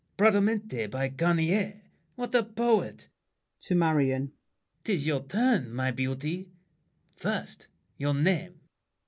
"Bradamante" 0.17 0.87
By 0.89 1.09
Garnier; 1.09 1.79
what 2.15 2.33
a 2.33 2.41
poet! 2.43 3.07
[To 3.59 3.75
Marion.] 3.75 4.31
'Tis 4.83 5.05
your 5.05 5.21
turn, 5.27 5.71
My 5.71 5.91
beauty. 5.91 6.49
First, 7.15 7.67
your 7.99 8.15
name. 8.15 8.61